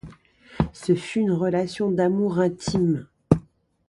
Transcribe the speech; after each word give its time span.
Ce 0.73 0.95
fut 0.95 1.19
une 1.19 1.31
relation 1.31 1.91
d’amour 1.91 2.39
intime. 2.39 3.07